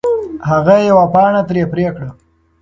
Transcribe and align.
هغه 0.49 0.75
یوه 0.89 1.05
پاڼه 1.13 1.41
ترې 1.47 1.63
پرې 1.71 1.87
کړه. 1.95 2.09